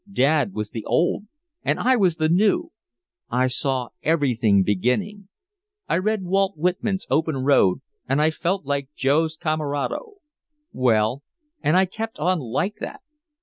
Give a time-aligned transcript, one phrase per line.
[0.11, 1.27] Dad was the Old
[1.61, 2.71] and I was the New.
[3.29, 5.27] I saw everything beginning.
[5.87, 10.15] I read Walt Whitman's 'Open Road' and I felt like Joe's 'camarado.'
[10.73, 11.21] Well,
[11.61, 13.01] and I kept on like that.